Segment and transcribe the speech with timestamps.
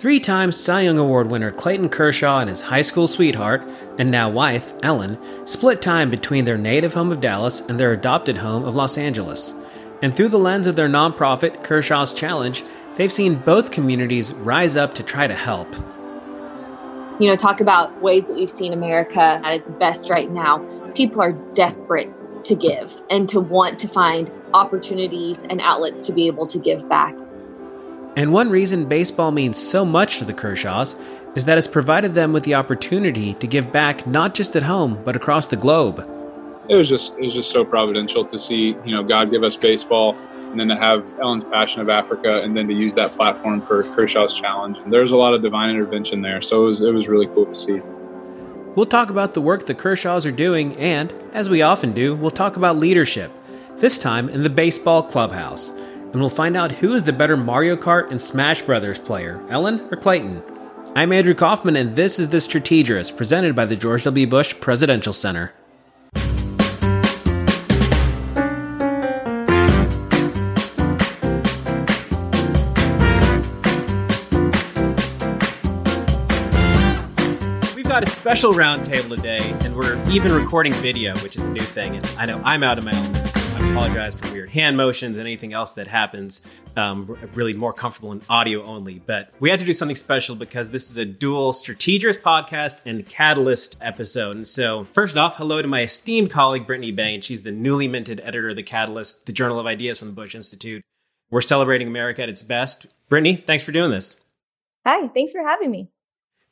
[0.00, 4.30] Three time Cy Young Award winner Clayton Kershaw and his high school sweetheart, and now
[4.30, 8.74] wife, Ellen, split time between their native home of Dallas and their adopted home of
[8.74, 9.52] Los Angeles.
[10.00, 12.64] And through the lens of their nonprofit, Kershaw's Challenge,
[12.96, 15.70] they've seen both communities rise up to try to help.
[17.20, 20.64] You know, talk about ways that we've seen America at its best right now.
[20.94, 22.10] People are desperate
[22.44, 26.88] to give and to want to find opportunities and outlets to be able to give
[26.88, 27.14] back.
[28.16, 30.98] And one reason baseball means so much to the Kershaws
[31.36, 35.00] is that it's provided them with the opportunity to give back not just at home,
[35.04, 36.00] but across the globe.
[36.68, 39.56] It was just it was just so providential to see, you know, God give us
[39.56, 40.16] baseball
[40.50, 43.84] and then to have Ellen's passion of Africa and then to use that platform for
[43.84, 44.78] Kershaw's challenge.
[44.78, 46.42] And there's a lot of divine intervention there.
[46.42, 47.80] So it was it was really cool to see.
[48.74, 52.30] We'll talk about the work the Kershaws are doing and, as we often do, we'll
[52.30, 53.32] talk about leadership,
[53.76, 55.72] this time in the baseball clubhouse
[56.12, 59.80] and we'll find out who is the better Mario Kart and Smash Brothers player, Ellen
[59.92, 60.42] or Clayton.
[60.96, 64.26] I'm Andrew Kaufman, and this is The Strategist, presented by the George W.
[64.26, 65.52] Bush Presidential Center.
[77.76, 81.60] We've got a special roundtable today, and we're even recording video, which is a new
[81.60, 81.94] thing.
[81.94, 83.28] And I know I'm out of my element,
[83.70, 86.42] apologize for weird hand motions and anything else that happens.
[86.76, 88.98] Um, really more comfortable in audio only.
[88.98, 93.06] But we had to do something special because this is a dual Strategist podcast and
[93.06, 94.36] Catalyst episode.
[94.36, 97.20] And so, first off, hello to my esteemed colleague, Brittany Bain.
[97.20, 100.34] She's the newly minted editor of the Catalyst, the Journal of Ideas from the Bush
[100.34, 100.82] Institute.
[101.30, 102.86] We're celebrating America at its best.
[103.08, 104.16] Brittany, thanks for doing this.
[104.84, 105.88] Hi, thanks for having me.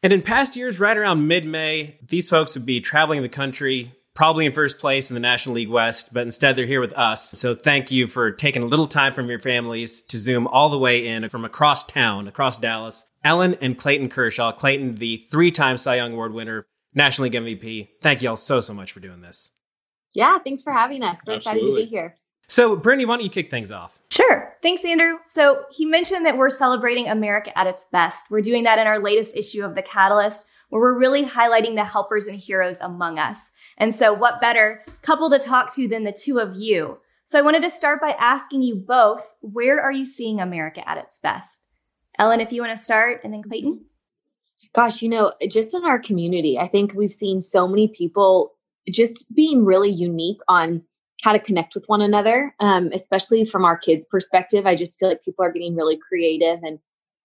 [0.05, 3.93] And in past years, right around mid May, these folks would be traveling the country,
[4.19, 7.31] probably in first place in the National League West, but instead they're here with us.
[7.39, 10.79] So thank you for taking a little time from your families to Zoom all the
[10.79, 13.09] way in from across town, across Dallas.
[13.23, 14.51] Ellen and Clayton Kershaw.
[14.51, 17.91] Clayton, the three time Cy Young Award winner, National League MVP.
[18.03, 19.53] Thank you all so, so much for doing this.
[20.17, 21.21] Yeah, thanks for having us.
[21.25, 21.61] We're Absolutely.
[21.63, 22.17] excited to be here.
[22.49, 24.01] So, Brittany, why don't you kick things off?
[24.11, 24.57] Sure.
[24.63, 25.19] Thanks, Andrew.
[25.31, 28.33] So, he mentioned that we're celebrating America at its best.
[28.33, 31.85] We're doing that in our latest issue of The Catalyst, where we're really highlighting the
[31.85, 33.53] helpers and heroes among us.
[33.79, 36.99] And so, what better couple to talk to than the two of you?
[37.25, 40.99] So, I wanted to start by asking you both where are you seeing America at
[40.99, 41.67] its best?
[42.19, 43.85] Ellen, if you want to start, and then Clayton.
[44.75, 48.55] Gosh, you know, just in our community, I think we've seen so many people
[48.91, 50.83] just being really unique on
[51.23, 54.67] how to connect with one another, um, especially from our kids' perspective.
[54.67, 56.79] I just feel like people are getting really creative and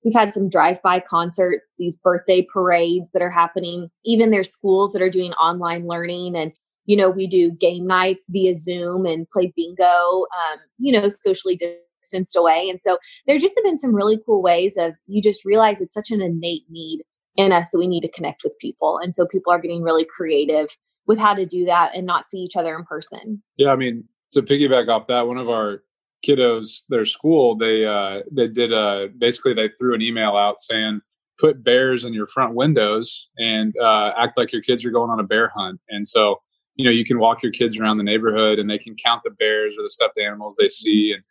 [0.03, 5.01] we've had some drive-by concerts, these birthday parades that are happening, even there's schools that
[5.01, 6.53] are doing online learning and
[6.85, 11.57] you know, we do game nights via Zoom and play bingo, um, you know, socially
[11.57, 12.69] distanced away.
[12.69, 15.93] And so there just have been some really cool ways of you just realize it's
[15.93, 17.03] such an innate need
[17.35, 18.99] in us that we need to connect with people.
[19.01, 20.75] And so people are getting really creative
[21.07, 23.41] with how to do that and not see each other in person.
[23.57, 25.83] Yeah, I mean, to piggyback off that, one of our
[26.27, 31.01] kiddos, their school, they uh, they did uh, basically they threw an email out saying
[31.39, 35.19] put bears in your front windows and uh, act like your kids are going on
[35.19, 35.79] a bear hunt.
[35.89, 36.41] And so,
[36.75, 39.31] you know, you can walk your kids around the neighborhood and they can count the
[39.31, 41.13] bears or the stuffed animals they see.
[41.13, 41.23] And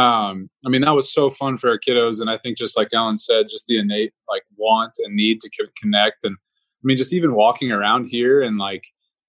[0.00, 2.20] um, I mean, that was so fun for our kiddos.
[2.20, 5.50] And I think just like Ellen said, just the innate like want and need to
[5.80, 6.24] connect.
[6.24, 8.84] And I mean, just even walking around here and like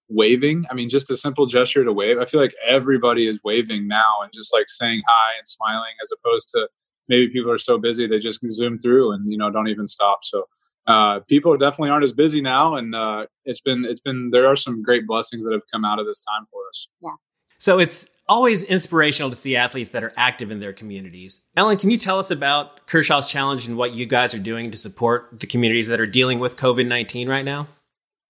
[0.09, 0.65] waving.
[0.69, 2.17] I mean, just a simple gesture to wave.
[2.19, 6.11] I feel like everybody is waving now and just like saying hi and smiling as
[6.11, 6.67] opposed to
[7.09, 10.23] maybe people are so busy they just zoom through and you know don't even stop.
[10.23, 10.47] So
[10.87, 14.55] uh, people definitely aren't as busy now, and uh, it's been it's been there are
[14.55, 16.87] some great blessings that have come out of this time for us.
[17.01, 17.11] Yeah.
[17.59, 21.47] So it's always inspirational to see athletes that are active in their communities.
[21.57, 24.77] Ellen, can you tell us about Kershaw's Challenge and what you guys are doing to
[24.77, 27.67] support the communities that are dealing with COVID 19 right now?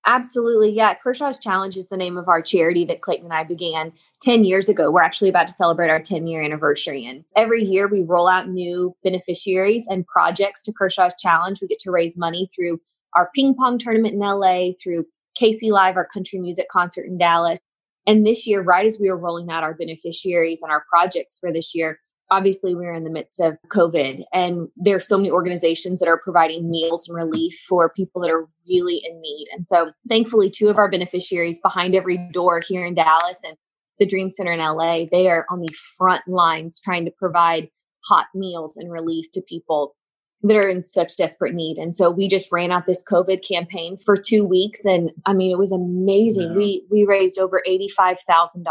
[0.07, 0.71] Absolutely.
[0.71, 0.93] Yeah.
[0.95, 3.91] Kershaw's Challenge is the name of our charity that Clayton and I began
[4.21, 4.89] 10 years ago.
[4.89, 7.05] We're actually about to celebrate our 10 year anniversary.
[7.05, 11.61] And every year we roll out new beneficiaries and projects to Kershaw's Challenge.
[11.61, 12.79] We get to raise money through
[13.15, 15.05] our ping pong tournament in LA, through
[15.39, 17.59] KC Live, our country music concert in Dallas.
[18.07, 21.51] And this year, right as we were rolling out our beneficiaries and our projects for
[21.51, 25.99] this year, obviously we're in the midst of covid and there are so many organizations
[25.99, 29.91] that are providing meals and relief for people that are really in need and so
[30.09, 33.57] thankfully two of our beneficiaries behind every door here in dallas and
[33.99, 37.69] the dream center in la they are on the front lines trying to provide
[38.05, 39.95] hot meals and relief to people
[40.43, 41.77] that are in such desperate need.
[41.77, 44.85] And so we just ran out this COVID campaign for two weeks.
[44.85, 46.51] And I mean, it was amazing.
[46.51, 46.57] Yeah.
[46.57, 48.65] We, we raised over $85,000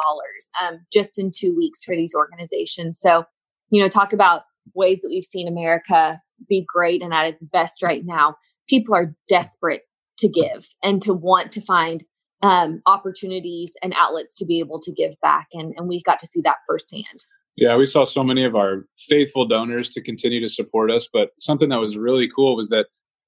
[0.62, 3.00] um, just in two weeks for these organizations.
[3.00, 3.24] So
[3.70, 4.42] you know, talk about
[4.74, 8.36] ways that we've seen America be great and at its best right now,
[8.68, 9.82] people are desperate
[10.18, 12.04] to give and to want to find
[12.42, 15.48] um, opportunities and outlets to be able to give back.
[15.52, 17.24] And, and we got to see that firsthand.
[17.56, 21.08] Yeah, we saw so many of our faithful donors to continue to support us.
[21.10, 22.86] But something that was really cool was that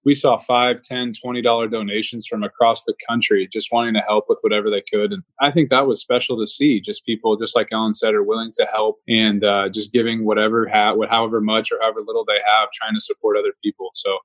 [0.09, 4.25] we saw five, ten, twenty dollar donations from across the country, just wanting to help
[4.27, 5.13] with whatever they could.
[5.13, 6.81] And I think that was special to see.
[6.81, 10.67] Just people, just like Ellen said, are willing to help and uh, just giving whatever,
[10.67, 13.91] ha- however much or however little they have, trying to support other people.
[13.93, 14.17] So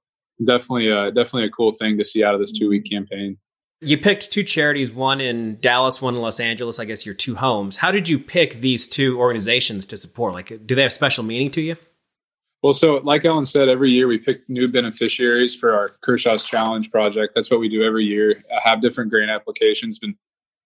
[0.46, 3.38] definitely, uh, definitely a cool thing to see out of this two week campaign.
[3.82, 7.36] You picked two charities, one in Dallas, one in Los Angeles, I guess your two
[7.36, 7.76] homes.
[7.76, 10.34] How did you pick these two organizations to support?
[10.34, 11.76] Like, do they have special meaning to you?
[12.64, 16.90] Well, so like Ellen said, every year we pick new beneficiaries for our Kershaw's Challenge
[16.90, 17.34] project.
[17.36, 18.42] That's what we do every year.
[18.56, 20.00] I have different grant applications.
[20.00, 20.16] Been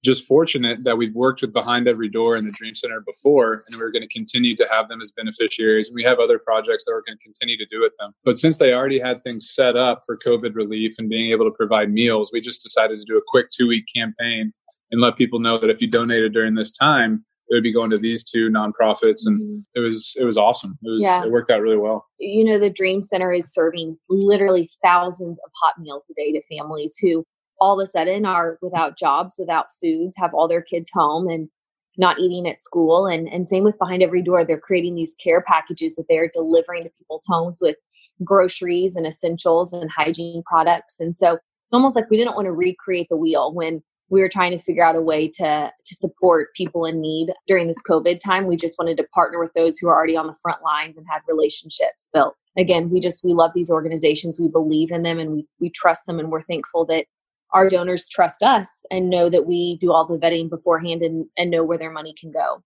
[0.06, 3.80] just fortunate that we've worked with Behind Every Door in the Dream Center before, and
[3.80, 5.90] we're going to continue to have them as beneficiaries.
[5.90, 8.14] And we have other projects that we're going to continue to do with them.
[8.24, 11.58] But since they already had things set up for COVID relief and being able to
[11.58, 14.54] provide meals, we just decided to do a quick two week campaign
[14.92, 17.90] and let people know that if you donated during this time, it would be going
[17.90, 19.60] to these two nonprofits and mm-hmm.
[19.76, 21.24] it was it was awesome it was yeah.
[21.24, 25.52] it worked out really well you know the dream center is serving literally thousands of
[25.62, 27.24] hot meals a day to families who
[27.60, 31.50] all of a sudden are without jobs without foods have all their kids home and
[31.98, 35.42] not eating at school and and same with behind every door they're creating these care
[35.42, 37.76] packages that they're delivering to people's homes with
[38.24, 42.52] groceries and essentials and hygiene products and so it's almost like we didn't want to
[42.52, 46.54] recreate the wheel when we were trying to figure out a way to to support
[46.56, 48.48] people in need during this covid time.
[48.48, 51.06] We just wanted to partner with those who are already on the front lines and
[51.10, 52.36] had relationships built.
[52.58, 54.40] Again we just we love these organizations.
[54.40, 57.06] We believe in them and we, we trust them and we're thankful that
[57.54, 61.50] our donors trust us and know that we do all the vetting beforehand and, and
[61.50, 62.62] know where their money can go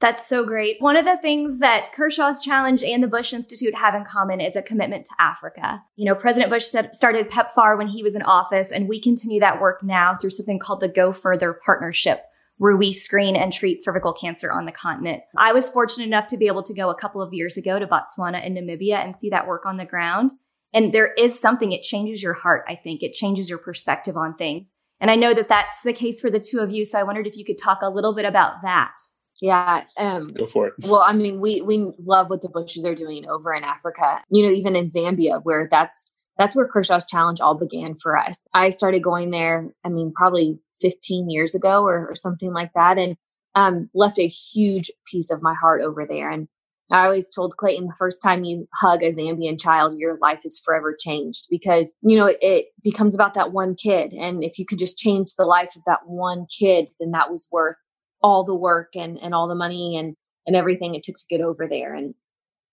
[0.00, 0.76] that's so great.
[0.80, 4.56] One of the things that Kershaw's Challenge and the Bush Institute have in common is
[4.56, 5.82] a commitment to Africa.
[5.96, 9.60] You know, President Bush started PEPFAR when he was in office, and we continue that
[9.60, 12.22] work now through something called the Go Further Partnership,
[12.58, 15.22] where we screen and treat cervical cancer on the continent.
[15.36, 17.86] I was fortunate enough to be able to go a couple of years ago to
[17.86, 20.32] Botswana and Namibia and see that work on the ground.
[20.72, 23.02] And there is something, it changes your heart, I think.
[23.02, 24.68] It changes your perspective on things.
[25.00, 26.84] And I know that that's the case for the two of you.
[26.84, 28.92] So I wondered if you could talk a little bit about that.
[29.40, 29.84] Yeah.
[29.96, 30.74] Um, Go for it.
[30.82, 34.22] Well, I mean, we we love what the Bushes are doing over in Africa.
[34.30, 38.46] You know, even in Zambia, where that's that's where Kershaw's Challenge all began for us.
[38.52, 39.68] I started going there.
[39.84, 43.16] I mean, probably 15 years ago or, or something like that, and
[43.54, 46.30] um, left a huge piece of my heart over there.
[46.30, 46.48] And
[46.92, 50.60] I always told Clayton the first time you hug a Zambian child, your life is
[50.62, 54.12] forever changed because, you know, it, it, becomes about that one kid.
[54.12, 57.48] And if you could just change the life of that one kid, then that was
[57.50, 57.76] worth
[58.24, 60.16] all the work and, and all the money and,
[60.46, 61.94] and everything it took to get over there.
[61.94, 62.14] And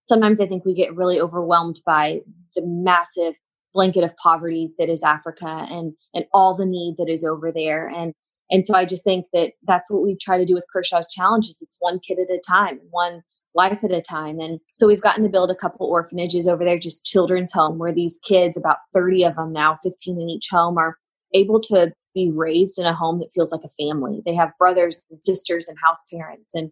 [0.08, 2.22] sometimes I think we get really overwhelmed by
[2.56, 3.34] the massive
[3.74, 7.90] blanket of poverty that is Africa and, and all the need that is over there.
[7.90, 8.14] And,
[8.50, 11.58] and so I just think that that's what we try to do with Kershaw's challenges.
[11.60, 13.22] It's one kid at a time, one
[13.54, 14.40] life at a time.
[14.40, 17.94] And so we've gotten to build a couple orphanages over there, just children's home, where
[17.94, 20.96] these kids, about 30 of them now, 15 in each home, are
[21.34, 24.22] able to be raised in a home that feels like a family.
[24.26, 26.52] They have brothers and sisters and house parents.
[26.54, 26.72] And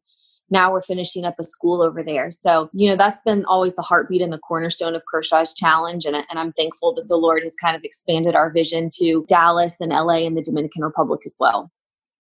[0.52, 2.32] now we're finishing up a school over there.
[2.32, 6.06] So, you know, that's been always the heartbeat and the cornerstone of Kershaw's challenge.
[6.06, 9.76] And, and I'm thankful that the Lord has kind of expanded our vision to Dallas
[9.80, 11.72] and LA and the Dominican Republic as well.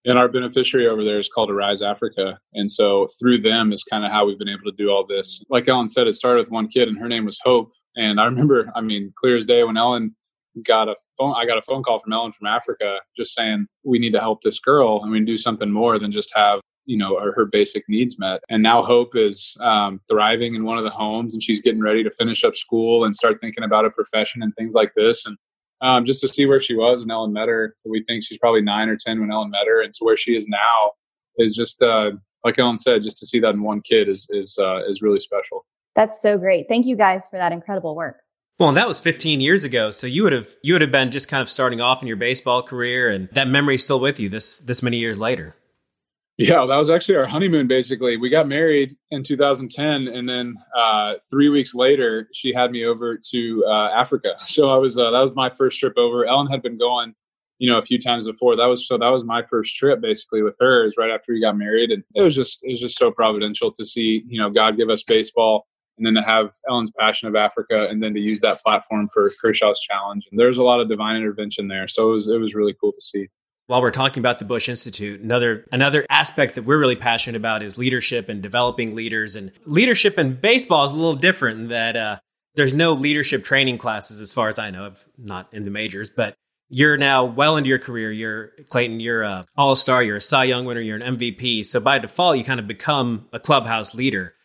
[0.05, 2.39] And our beneficiary over there is called Arise Africa.
[2.53, 5.43] And so through them is kind of how we've been able to do all this.
[5.49, 7.71] Like Ellen said, it started with one kid and her name was Hope.
[7.95, 10.15] And I remember, I mean, clear as day when Ellen
[10.63, 13.99] got a phone I got a phone call from Ellen from Africa just saying we
[13.99, 17.19] need to help this girl and we do something more than just have you know
[17.19, 18.41] her, her basic needs met.
[18.49, 22.03] And now hope is um, thriving in one of the homes and she's getting ready
[22.03, 25.25] to finish up school and start thinking about a profession and things like this.
[25.25, 25.37] And
[25.81, 28.61] um, just to see where she was when ellen met her we think she's probably
[28.61, 29.81] nine or ten when ellen met her.
[29.81, 30.91] And to where she is now
[31.37, 32.11] is just uh,
[32.43, 35.19] like ellen said just to see that in one kid is is uh, is really
[35.19, 35.65] special.
[35.95, 36.67] That's so great.
[36.69, 38.17] Thank you guys for that incredible work
[38.59, 39.89] well, that was 15 years ago.
[39.89, 42.17] So you would have you would have been just kind of starting off in your
[42.17, 45.55] baseball career, and that memory's still with you this this many years later.
[46.37, 47.67] Yeah, that was actually our honeymoon.
[47.67, 52.85] Basically, we got married in 2010, and then uh, three weeks later, she had me
[52.85, 54.35] over to uh, Africa.
[54.39, 56.25] So I was uh, that was my first trip over.
[56.25, 57.13] Ellen had been going,
[57.59, 58.57] you know, a few times before.
[58.57, 60.85] That was so that was my first trip basically with her.
[60.85, 63.71] Is right after we got married, and it was just it was just so providential
[63.71, 65.65] to see you know God give us baseball
[65.99, 69.29] and then to have Ellen's Passion of Africa, and then to use that platform for
[69.41, 70.25] Kershaw's Challenge.
[70.31, 72.91] And there's a lot of divine intervention there, so it was it was really cool
[72.91, 73.27] to see.
[73.67, 77.61] While we're talking about the Bush Institute, another another aspect that we're really passionate about
[77.61, 79.35] is leadership and developing leaders.
[79.35, 81.59] And leadership in baseball is a little different.
[81.59, 82.19] In that uh,
[82.55, 84.85] there's no leadership training classes as far as I know.
[84.85, 86.35] of not in the majors, but
[86.69, 88.11] you're now well into your career.
[88.11, 88.99] You're Clayton.
[88.99, 90.01] You're a All Star.
[90.01, 90.81] You're a Cy Young winner.
[90.81, 91.65] You're an MVP.
[91.65, 94.35] So by default, you kind of become a clubhouse leader.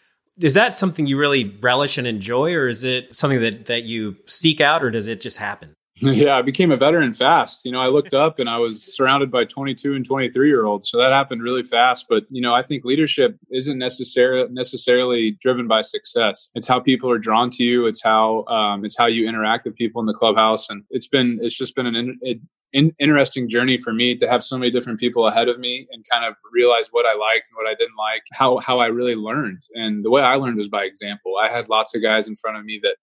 [0.41, 4.17] Is that something you really relish and enjoy, or is it something that that you
[4.27, 5.75] seek out, or does it just happen?
[6.15, 7.65] Yeah, I became a veteran fast.
[7.65, 10.89] You know, I looked up and I was surrounded by 22 and 23 year olds.
[10.91, 12.07] So that happened really fast.
[12.09, 16.51] But, you know, I think leadership isn't necessarily necessarily driven by success.
[16.55, 17.87] It's how people are drawn to you.
[17.87, 20.69] It's how um, it's how you interact with people in the clubhouse.
[20.69, 22.41] And it's been it's just been an in,
[22.73, 26.05] in, interesting journey for me to have so many different people ahead of me and
[26.11, 28.23] kind of realize what I liked and what I didn't like.
[28.33, 29.63] How how I really learned.
[29.75, 31.37] And the way I learned was by example.
[31.43, 32.97] I had lots of guys in front of me that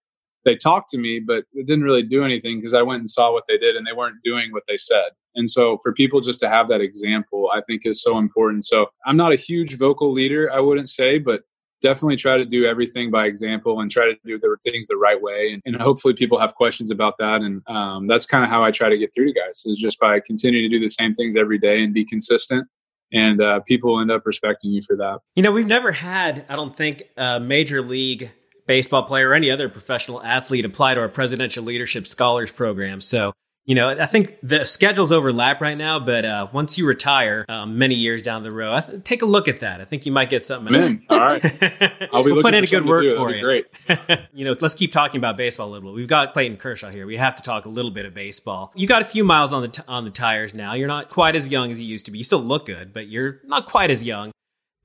[0.44, 3.32] they talked to me, but it didn't really do anything because I went and saw
[3.32, 5.10] what they did and they weren't doing what they said.
[5.34, 8.64] And so for people just to have that example, I think is so important.
[8.64, 11.42] So I'm not a huge vocal leader, I wouldn't say, but
[11.80, 15.20] definitely try to do everything by example and try to do the things the right
[15.20, 15.52] way.
[15.52, 17.40] And, and hopefully people have questions about that.
[17.40, 19.98] And um, that's kind of how I try to get through to guys is just
[19.98, 22.68] by continuing to do the same things every day and be consistent
[23.12, 25.20] and uh, people end up respecting you for that.
[25.36, 28.30] You know, we've never had, I don't think, a major league
[28.66, 33.00] baseball player or any other professional athlete apply to our presidential leadership scholars program.
[33.00, 33.32] So,
[33.64, 37.78] you know, I think the schedules overlap right now, but uh, once you retire um,
[37.78, 39.80] many years down the road, th- take a look at that.
[39.80, 40.74] I think you might get something.
[40.74, 41.02] In.
[41.08, 41.44] All right.
[42.12, 43.40] I'll be we'll put in a good work for you.
[43.40, 43.66] Great.
[44.32, 45.94] you know, let's keep talking about baseball a little bit.
[45.94, 47.06] We've got Clayton Kershaw here.
[47.06, 48.72] We have to talk a little bit of baseball.
[48.74, 50.74] You got a few miles on the t- on the tires now.
[50.74, 52.18] You're not quite as young as you used to be.
[52.18, 54.32] You still look good, but you're not quite as young.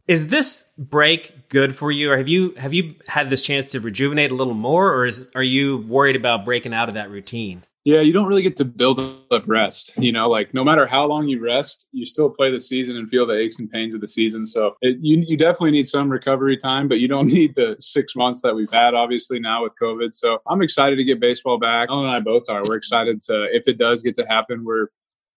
[0.07, 3.81] Is this break good for you, or have you have you had this chance to
[3.81, 7.63] rejuvenate a little more, or is are you worried about breaking out of that routine?
[7.83, 8.99] Yeah, you don't really get to build
[9.31, 9.93] up rest.
[9.97, 13.09] You know, like no matter how long you rest, you still play the season and
[13.09, 14.45] feel the aches and pains of the season.
[14.45, 18.15] So it, you you definitely need some recovery time, but you don't need the six
[18.15, 20.13] months that we've had, obviously now with COVID.
[20.13, 21.89] So I'm excited to get baseball back.
[21.89, 22.61] Ellen and I both are.
[22.65, 24.63] We're excited to if it does get to happen.
[24.63, 24.87] We're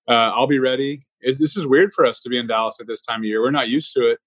[0.09, 1.01] uh, I'll be ready.
[1.23, 3.43] Is this is weird for us to be in Dallas at this time of year?
[3.43, 4.19] We're not used to it.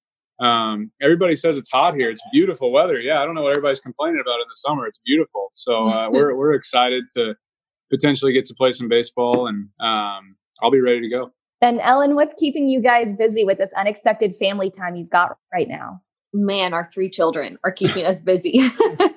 [0.43, 2.09] Um, everybody says it's hot here.
[2.09, 2.99] It's beautiful weather.
[2.99, 4.85] Yeah, I don't know what everybody's complaining about in the summer.
[4.87, 5.49] It's beautiful.
[5.53, 7.35] So uh, we're we're excited to
[7.89, 11.31] potentially get to play some baseball, and um, I'll be ready to go.
[11.61, 15.67] And Ellen, what's keeping you guys busy with this unexpected family time you've got right
[15.69, 16.01] now?
[16.33, 18.69] Man, our three children are keeping us busy.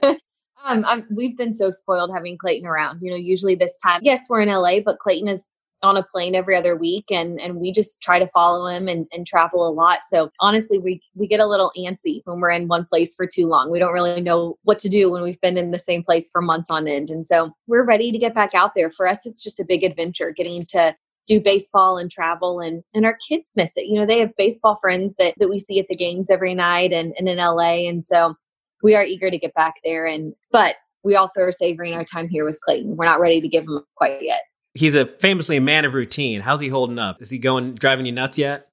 [0.65, 3.01] um, we've been so spoiled having Clayton around.
[3.03, 5.49] You know, usually this time, yes, we're in LA, but Clayton is
[5.83, 9.07] on a plane every other week and and we just try to follow him and,
[9.13, 10.01] and travel a lot.
[10.09, 13.47] So honestly we we get a little antsy when we're in one place for too
[13.47, 13.71] long.
[13.71, 16.41] We don't really know what to do when we've been in the same place for
[16.41, 17.11] months on end.
[17.11, 18.91] And so we're ready to get back out there.
[18.91, 23.05] For us it's just a big adventure getting to do baseball and travel and and
[23.05, 23.87] our kids miss it.
[23.87, 26.93] You know they have baseball friends that that we see at the games every night
[26.93, 28.35] and, and in la and so
[28.83, 30.07] we are eager to get back there.
[30.07, 32.97] And but we also are savoring our time here with clayton.
[32.97, 34.41] We're not ready to give him quite yet
[34.77, 36.41] he's a famously a man of routine.
[36.41, 37.21] How's he holding up?
[37.23, 38.69] Is he going driving you nuts yet?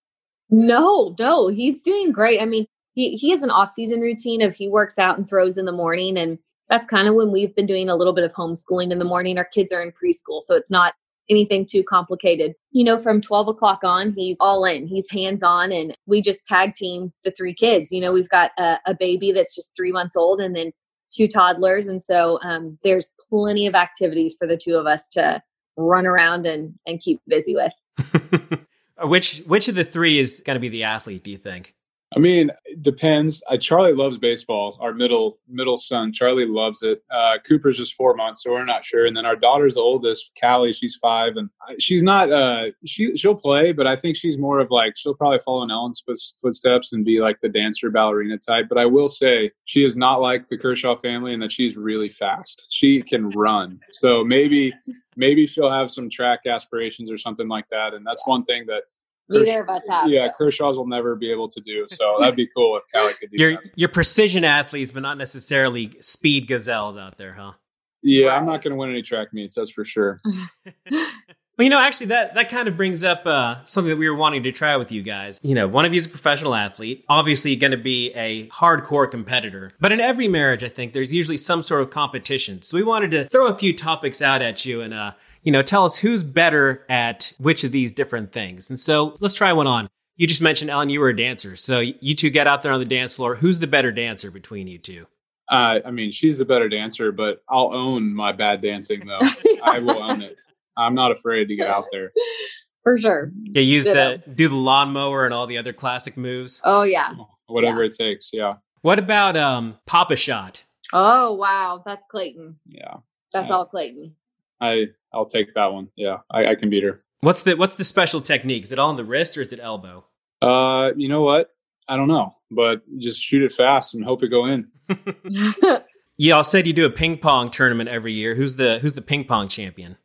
[0.49, 2.41] No, no, he's doing great.
[2.41, 5.57] I mean, he he has an off season routine of he works out and throws
[5.57, 6.37] in the morning, and
[6.69, 9.37] that's kind of when we've been doing a little bit of homeschooling in the morning.
[9.37, 10.93] Our kids are in preschool, so it's not
[11.29, 12.53] anything too complicated.
[12.71, 16.45] You know, from 12 o'clock on, he's all in, he's hands on, and we just
[16.45, 17.91] tag team the three kids.
[17.91, 20.73] You know, we've got a, a baby that's just three months old and then
[21.11, 21.87] two toddlers.
[21.87, 25.41] And so um, there's plenty of activities for the two of us to
[25.77, 28.59] run around and and keep busy with.
[29.03, 31.23] which which of the three is going to be the athlete?
[31.23, 31.75] Do you think?
[32.15, 33.41] I mean, it depends.
[33.49, 34.77] Uh, Charlie loves baseball.
[34.79, 37.03] Our middle middle son, Charlie loves it.
[37.09, 39.05] Uh, Cooper's just four months, so we're not sure.
[39.05, 40.73] And then our daughter's the oldest, Callie.
[40.73, 41.49] She's five, and
[41.79, 42.31] she's not.
[42.31, 45.71] Uh, she she'll play, but I think she's more of like she'll probably follow in
[45.71, 46.03] Ellen's
[46.41, 48.67] footsteps and be like the dancer ballerina type.
[48.69, 52.09] But I will say she is not like the Kershaw family, and that she's really
[52.09, 52.67] fast.
[52.69, 53.79] She can run.
[53.89, 54.73] So maybe
[55.15, 57.93] maybe she'll have some track aspirations or something like that.
[57.93, 58.83] And that's one thing that
[59.29, 60.09] Neither of us have.
[60.09, 61.85] Yeah, Kershaw's will never be able to do.
[61.93, 63.61] So that'd be cool if Callie could do your, that.
[63.75, 67.53] Your precision athletes, but not necessarily speed gazelles out there, huh?
[68.01, 68.37] Yeah, right.
[68.37, 70.19] I'm not going to win any track meets, that's for sure.
[71.57, 74.15] Well, you know, actually, that that kind of brings up uh, something that we were
[74.15, 75.39] wanting to try with you guys.
[75.43, 79.09] You know, one of you is a professional athlete, obviously going to be a hardcore
[79.09, 79.71] competitor.
[79.79, 82.63] But in every marriage, I think there's usually some sort of competition.
[82.63, 85.11] So we wanted to throw a few topics out at you and, uh,
[85.43, 88.71] you know, tell us who's better at which of these different things.
[88.71, 89.89] And so let's try one on.
[90.15, 91.55] You just mentioned Ellen, you were a dancer.
[91.55, 93.35] So you two get out there on the dance floor.
[93.35, 95.05] Who's the better dancer between you two?
[95.49, 99.19] Uh, I mean, she's the better dancer, but I'll own my bad dancing though.
[99.63, 100.39] I will own it.
[100.77, 102.11] I'm not afraid to get out there.
[102.83, 103.31] For sure.
[103.43, 104.17] Yeah, use Ditto.
[104.25, 106.61] the do the lawnmower and all the other classic moves.
[106.65, 107.13] Oh yeah.
[107.47, 107.87] Whatever yeah.
[107.89, 108.55] it takes, yeah.
[108.81, 110.63] What about um Pop-A-Shot?
[110.91, 112.57] Oh wow, that's Clayton.
[112.67, 112.97] Yeah,
[113.31, 113.55] That's Yeah.
[113.55, 114.15] all Clayton.
[114.59, 115.87] I I'll take that one.
[115.95, 117.03] Yeah, I, I can beat her.
[117.21, 118.63] What's the what's the special technique?
[118.63, 120.05] Is it all on the wrist or is it elbow?
[120.41, 121.51] Uh, you know what?
[121.87, 124.67] I don't know, but just shoot it fast and hope it go in.
[126.17, 128.35] Y'all said you do a ping pong tournament every year.
[128.35, 129.97] Who's the who's the ping pong champion?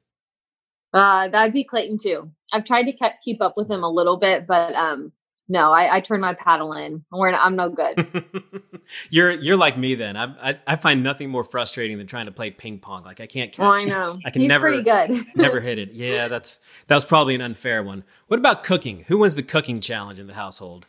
[0.95, 2.30] Uh, that'd be Clayton too.
[2.52, 5.12] I've tried to ke- keep up with him a little bit, but um,
[5.49, 7.04] no, I, I turn my paddle in.
[7.11, 8.25] We're I'm no good.
[9.11, 10.16] you're you're like me then.
[10.16, 13.04] I, I I find nothing more frustrating than trying to play ping pong.
[13.04, 13.61] Like I can't catch.
[13.62, 14.18] Well, I know.
[14.25, 15.25] I can He's never- pretty good.
[15.37, 15.92] Never hit it.
[15.92, 18.04] Yeah, that's that was probably an unfair one.
[18.28, 19.04] What about cooking?
[19.09, 20.87] Who wins the cooking challenge in the household?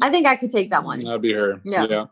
[0.00, 1.00] I think I could take that one.
[1.00, 1.60] That'd be her.
[1.64, 1.86] Yeah.
[1.88, 2.04] yeah.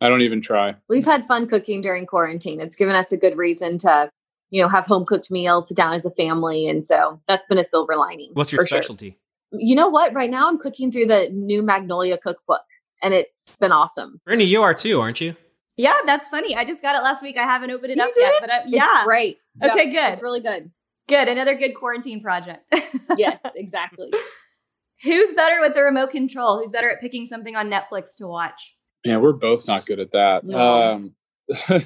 [0.00, 0.74] I don't even try.
[0.88, 2.60] We've had fun cooking during quarantine.
[2.60, 4.10] It's given us a good reason to,
[4.50, 7.58] you know, have home cooked meals, sit down as a family, and so that's been
[7.58, 8.30] a silver lining.
[8.34, 8.78] What's your for sure.
[8.82, 9.18] specialty?
[9.52, 10.12] You know what?
[10.14, 12.62] Right now, I'm cooking through the new Magnolia cookbook,
[13.02, 14.20] and it's been awesome.
[14.24, 15.34] Brittany, you are too, aren't you?
[15.76, 16.56] Yeah, that's funny.
[16.56, 17.36] I just got it last week.
[17.38, 18.20] I haven't opened it You up did?
[18.22, 19.38] yet, but I, It's yeah, great.
[19.62, 20.12] Okay, Yep, good.
[20.12, 20.70] It's really good.
[21.08, 21.28] good.
[21.28, 22.64] Another good quarantine project.
[23.16, 24.10] Yes, exactly.
[25.02, 26.58] Who's better with the remote control?
[26.58, 28.74] Who's better at picking something on Netflix to watch?
[29.04, 30.44] Yeah, we're both not good at that.
[30.44, 30.58] No.
[30.58, 31.14] Um,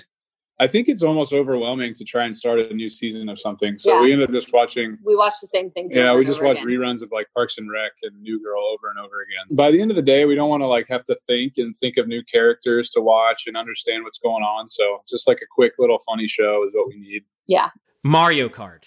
[0.62, 3.78] I think it's almost overwhelming to try and start a new season of something.
[3.78, 4.00] So Yeah.
[4.02, 4.96] we ended up just watching.
[5.04, 5.92] We watch the same things.
[5.94, 6.68] Yeah, we just over watch again.
[6.68, 9.56] reruns of like Parks and Rec and New Girl over and over again.
[9.56, 11.74] By the end of the day, we don't want to like have to think and
[11.76, 14.68] think of new characters to watch and understand what's going on.
[14.68, 17.22] So just like a quick little funny show is what we need.
[17.48, 17.70] Yeah.
[18.04, 18.84] Mario Kart.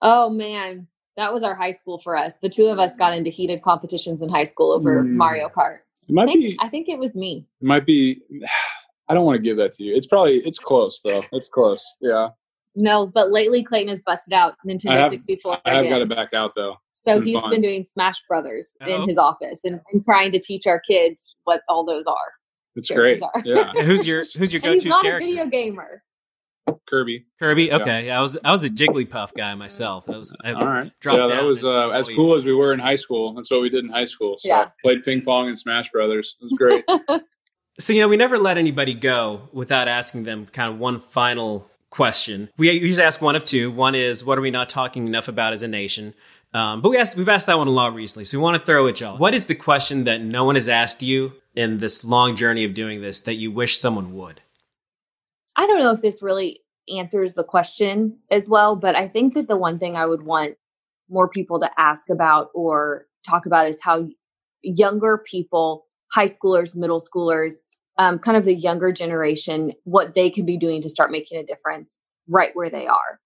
[0.00, 0.86] Oh man,
[1.16, 2.38] that was our high school for us.
[2.38, 5.10] The two of us got into heated competitions in high school over Mm.
[5.16, 5.78] Mario Kart.
[6.08, 6.56] It might I think, be.
[6.60, 7.46] I think it was me.
[7.60, 8.22] It might be.
[9.08, 9.94] I don't want to give that to you.
[9.96, 10.38] It's probably.
[10.38, 11.22] It's close though.
[11.32, 11.84] It's close.
[12.00, 12.28] Yeah,
[12.74, 15.92] No, but lately Clayton has busted out Nintendo I have- 64 I have again.
[15.92, 16.76] got to back out though.
[16.92, 17.50] so been he's fun.
[17.50, 19.02] been doing Smash Brothers Oh.
[19.02, 22.32] in his office and, and trying to teach our kids what all those are.
[22.74, 23.22] It's great.
[23.22, 23.32] Are.
[23.44, 25.24] Yeah, Yeah, Who's your who's your And he's go-to not character?
[25.26, 26.02] a video gamer.
[26.88, 27.24] Kirby.
[27.40, 27.72] Kirby.
[27.72, 28.18] Okay, yeah.
[28.18, 30.10] I was I was a Jigglypuff guy myself.
[30.10, 30.90] I was I All right.
[31.00, 33.32] dropped yeah, that was uh, as oh, cool as we were in high school.
[33.34, 34.34] That's what we did in high school.
[34.38, 34.68] So Yeah.
[34.82, 36.36] played ping pong and Smash Brothers.
[36.40, 36.84] It was great.
[37.78, 41.68] So you know, we never let anybody go without asking them kind of one final
[41.90, 42.48] question.
[42.56, 43.70] We usually ask one of two.
[43.70, 46.14] One is, what are we not talking enough about as a nation?
[46.54, 48.64] Um, but we asked, we've asked that one a lot recently, so we want to
[48.64, 49.18] throw at y'all.
[49.18, 52.72] What is the question that no one has asked you in this long journey of
[52.72, 54.40] doing this that you wish someone would?
[55.54, 59.48] I don't know if this really answers the question as well, but I think that
[59.48, 60.54] the one thing I would want
[61.10, 64.08] more people to ask about or talk about is how
[64.62, 67.54] younger people, high schoolers, middle schoolers,
[67.98, 71.44] um, kind of the younger generation, what they could be doing to start making a
[71.44, 73.20] difference right where they are.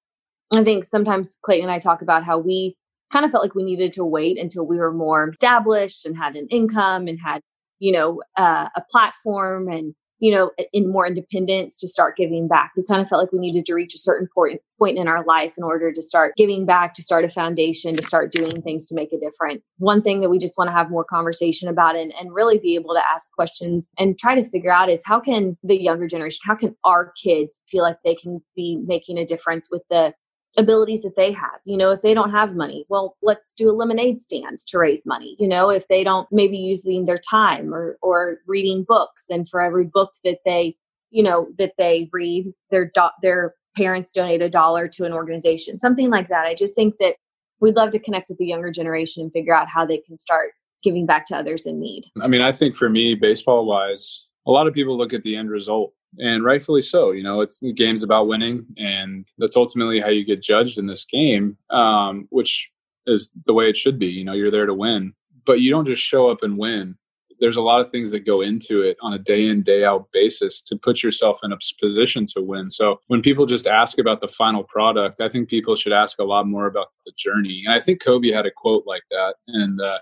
[0.53, 2.77] I think sometimes Clayton and I talk about how we
[3.13, 6.37] kind of felt like we needed to wait until we were more established and had
[6.37, 7.41] an income and had,
[7.79, 12.73] you know, uh, a platform and you know, in more independence to start giving back.
[12.77, 15.25] We kind of felt like we needed to reach a certain point point in our
[15.25, 18.87] life in order to start giving back, to start a foundation, to start doing things
[18.87, 19.73] to make a difference.
[19.77, 22.77] One thing that we just want to have more conversation about and, and really be
[22.77, 26.41] able to ask questions and try to figure out is how can the younger generation,
[26.45, 30.15] how can our kids feel like they can be making a difference with the
[30.57, 31.61] abilities that they have.
[31.65, 35.07] You know, if they don't have money, well, let's do a lemonade stand to raise
[35.07, 35.37] money.
[35.39, 39.61] You know, if they don't maybe using their time or or reading books and for
[39.61, 40.77] every book that they,
[41.11, 45.79] you know, that they read, their do- their parents donate a dollar to an organization.
[45.79, 46.47] Something like that.
[46.47, 47.17] I just think that
[47.61, 50.53] we'd love to connect with the younger generation and figure out how they can start
[50.83, 52.05] giving back to others in need.
[52.23, 55.37] I mean, I think for me, baseball wise, a lot of people look at the
[55.37, 57.13] end result, and rightfully so.
[57.13, 60.87] You know, it's the game's about winning, and that's ultimately how you get judged in
[60.87, 62.71] this game, um, which
[63.07, 64.07] is the way it should be.
[64.07, 65.15] You know, you're there to win,
[65.47, 66.97] but you don't just show up and win.
[67.39, 70.09] There's a lot of things that go into it on a day in, day out
[70.13, 72.69] basis to put yourself in a position to win.
[72.69, 76.25] So when people just ask about the final product, I think people should ask a
[76.25, 77.63] lot more about the journey.
[77.65, 79.37] And I think Kobe had a quote like that.
[79.47, 80.01] And uh,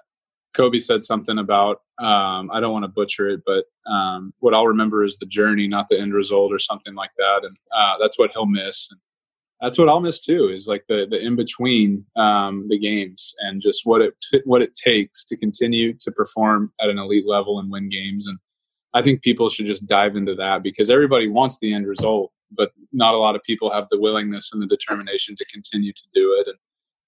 [0.59, 4.67] Kobe said something about um, I don't want to butcher it, but um, what I'll
[4.67, 7.41] remember is the journey, not the end result, or something like that.
[7.45, 8.89] And uh, that's what he'll miss.
[8.91, 8.99] And
[9.61, 10.49] that's what I'll miss too.
[10.49, 14.63] Is like the the in between um, the games and just what it t- what
[14.63, 18.27] it takes to continue to perform at an elite level and win games.
[18.27, 18.39] And
[18.95, 22.73] I think people should just dive into that because everybody wants the end result, but
[22.93, 26.37] not a lot of people have the willingness and the determination to continue to do
[26.41, 26.49] it.
[26.49, 26.57] And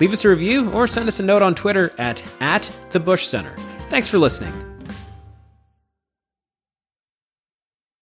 [0.00, 3.26] Leave us a review or send us a note on Twitter at, at the Bush
[3.26, 3.54] Center.
[3.88, 4.71] Thanks for listening.